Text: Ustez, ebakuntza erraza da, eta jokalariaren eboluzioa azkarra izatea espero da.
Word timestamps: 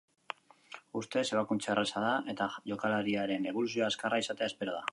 Ustez, 1.01 1.23
ebakuntza 1.35 1.69
erraza 1.75 2.01
da, 2.05 2.15
eta 2.33 2.47
jokalariaren 2.71 3.47
eboluzioa 3.53 3.91
azkarra 3.93 4.23
izatea 4.25 4.53
espero 4.55 4.79
da. 4.79 4.83